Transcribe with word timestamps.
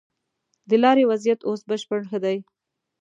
د 0.69 0.71
لارې 0.83 1.03
وضيعت 1.11 1.41
اوس 1.49 1.61
بشپړ 1.69 1.99
ښه 2.09 2.19
دی. 2.25 2.37